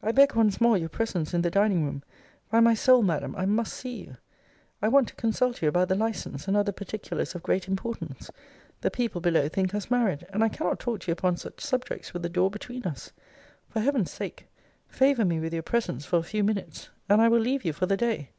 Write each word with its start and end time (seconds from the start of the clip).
I 0.00 0.12
beg 0.12 0.36
once 0.36 0.60
more 0.60 0.78
your 0.78 0.88
presence 0.88 1.34
in 1.34 1.42
the 1.42 1.50
dining 1.50 1.84
room. 1.84 2.04
By 2.52 2.60
my 2.60 2.72
soul, 2.74 3.02
Madam, 3.02 3.34
I 3.36 3.46
must 3.46 3.74
see 3.74 3.96
you. 3.96 4.16
I 4.80 4.86
want 4.86 5.08
to 5.08 5.14
consult 5.16 5.60
you 5.60 5.68
about 5.68 5.88
the 5.88 5.96
license, 5.96 6.46
and 6.46 6.56
other 6.56 6.70
particulars 6.70 7.34
of 7.34 7.42
great 7.42 7.66
importance. 7.66 8.30
The 8.82 8.92
people 8.92 9.20
below 9.20 9.48
think 9.48 9.74
us 9.74 9.90
married; 9.90 10.24
and 10.32 10.44
I 10.44 10.50
cannot 10.50 10.78
talk 10.78 11.00
to 11.00 11.06
you 11.08 11.14
upon 11.14 11.36
such 11.36 11.60
subjects 11.62 12.12
with 12.12 12.22
the 12.22 12.28
door 12.28 12.48
between 12.48 12.84
us. 12.84 13.10
For 13.68 13.80
Heaven's 13.80 14.12
sake, 14.12 14.46
favour 14.86 15.24
me 15.24 15.40
with 15.40 15.52
your 15.52 15.64
presence 15.64 16.04
for 16.04 16.20
a 16.20 16.22
few 16.22 16.44
minutes: 16.44 16.90
and 17.08 17.20
I 17.20 17.26
will 17.26 17.40
leave 17.40 17.64
you 17.64 17.72
for 17.72 17.86
the 17.86 17.96
day. 17.96 18.30